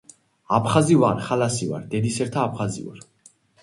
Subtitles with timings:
[0.57, 3.09] აფხაზი ვარ, ხალასი ვარ, დედისერთა აფხაზი ვარ.